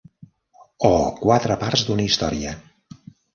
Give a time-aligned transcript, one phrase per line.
[0.89, 0.91] O
[1.25, 2.55] quatre parts d'una història.